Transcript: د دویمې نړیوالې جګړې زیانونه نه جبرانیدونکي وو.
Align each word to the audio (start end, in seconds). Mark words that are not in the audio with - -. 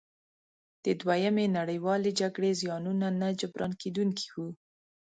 د 0.83 0.85
دویمې 1.01 1.45
نړیوالې 1.57 2.11
جګړې 2.21 2.51
زیانونه 2.61 3.07
نه 3.21 3.27
جبرانیدونکي 3.39 4.25
وو. 4.33 4.47